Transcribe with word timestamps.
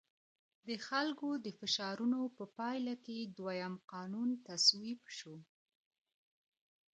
د 0.67 0.69
خلکو 0.87 1.29
د 1.45 1.47
فشارونو 1.59 2.19
په 2.37 2.43
پایله 2.57 2.95
کې 3.05 3.17
دویم 3.37 3.75
قانون 3.91 4.29
تصویب 4.47 4.99
شو. 5.17 5.35